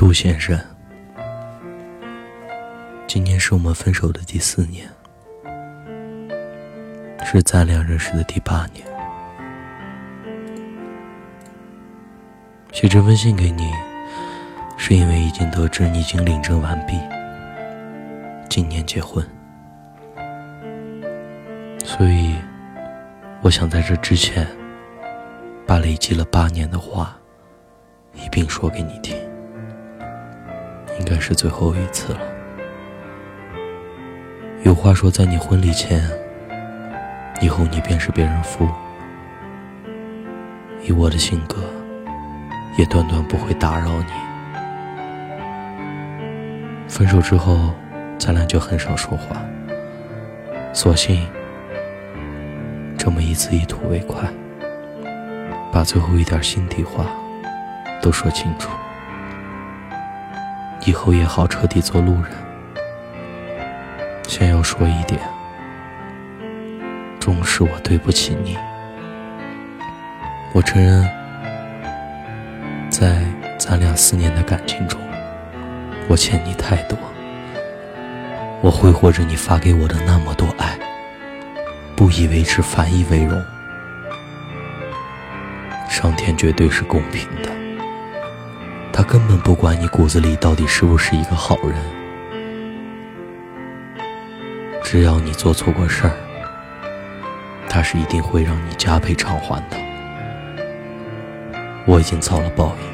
[0.00, 0.58] 杜先生，
[3.06, 4.88] 今年是我们分手的第四年，
[7.22, 8.82] 是咱俩认识的第八年。
[12.72, 13.70] 写这封信给你，
[14.78, 16.98] 是因为已经得知你已经领证完毕，
[18.48, 19.22] 今年结婚，
[21.84, 22.34] 所以
[23.42, 24.46] 我想在这之前，
[25.66, 27.14] 把累积了八年的话
[28.14, 29.14] 一并说给你听。
[31.00, 32.20] 应该是最后一次了。
[34.62, 36.08] 有话说，在你婚礼前，
[37.40, 38.68] 以后你便是别人夫。
[40.82, 41.56] 以我的性格，
[42.76, 44.12] 也断断不会打扰你。
[46.86, 47.70] 分手之后，
[48.18, 49.42] 咱俩就很少说话，
[50.74, 51.26] 索性
[52.98, 54.28] 这么一字一吐为快，
[55.72, 57.06] 把最后一点心底话
[58.02, 58.70] 都说清楚。
[60.86, 62.32] 以后也好彻底做路人。
[64.26, 65.20] 先要说一点，
[67.18, 68.56] 终是我对不起你。
[70.52, 71.08] 我承认，
[72.88, 73.22] 在
[73.58, 75.00] 咱俩四年的感情中，
[76.08, 76.98] 我欠你太多。
[78.62, 80.78] 我挥霍着你发给我的那么多爱，
[81.96, 83.42] 不以为耻，反以为荣。
[85.88, 87.59] 上天绝对是公平的。
[89.10, 91.74] 根本不管你骨子里到底是不是一个好人，
[94.84, 96.14] 只要你做错过事儿，
[97.68, 99.76] 他是一定会让你加倍偿还的。
[101.86, 102.86] 我已经遭了报应。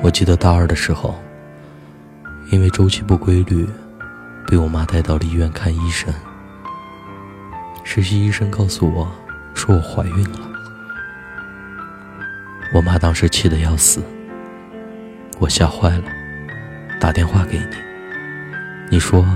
[0.00, 1.20] 我记得大二的时候，
[2.52, 3.68] 因为周期不规律，
[4.46, 6.14] 被我妈带到了医院看医生。
[7.82, 9.10] 实习医生告诉我，
[9.54, 10.51] 说我怀孕了。
[12.74, 14.02] 我妈当时气得要死，
[15.38, 16.04] 我吓坏了，
[16.98, 17.76] 打电话给你，
[18.90, 19.26] 你说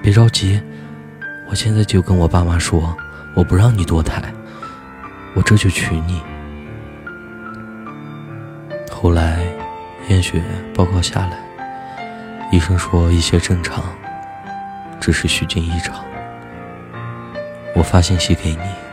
[0.00, 0.62] 别着急，
[1.48, 2.96] 我现在就跟我爸妈说，
[3.34, 4.22] 我不让你堕胎，
[5.34, 6.22] 我这就娶你。
[8.92, 9.44] 后来
[10.08, 10.40] 验血
[10.72, 11.36] 报告下来，
[12.52, 13.82] 医生说一切正常，
[15.00, 15.96] 只是虚惊一场。
[17.74, 18.83] 我发信息给你。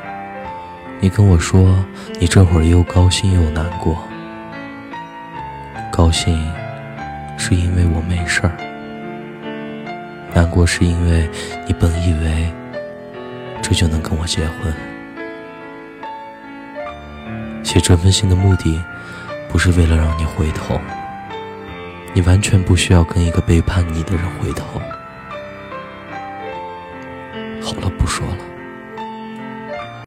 [1.03, 1.83] 你跟我说，
[2.19, 3.97] 你这会儿又高兴又难过。
[5.91, 6.47] 高兴
[7.39, 8.55] 是因为我没事儿，
[10.31, 11.27] 难过是因为
[11.67, 12.53] 你本以为
[13.63, 14.71] 这就能跟我结婚。
[17.63, 18.79] 写这封信的目的
[19.49, 20.79] 不是为了让你回头，
[22.13, 24.79] 你完全不需要跟一个背叛你的人回头。
[27.59, 28.50] 好了，不说了。